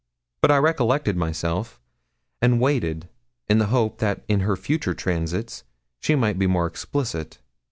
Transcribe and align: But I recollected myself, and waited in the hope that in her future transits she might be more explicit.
But 0.41 0.49
I 0.49 0.57
recollected 0.57 1.15
myself, 1.15 1.79
and 2.41 2.59
waited 2.59 3.07
in 3.47 3.59
the 3.59 3.67
hope 3.67 3.99
that 3.99 4.23
in 4.27 4.39
her 4.39 4.55
future 4.55 4.95
transits 4.95 5.63
she 5.99 6.15
might 6.15 6.39
be 6.39 6.47
more 6.47 6.65
explicit. 6.65 7.37